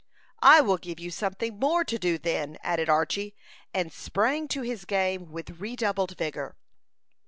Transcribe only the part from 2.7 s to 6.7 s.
Archy, and sprang to his game with redoubled vigor.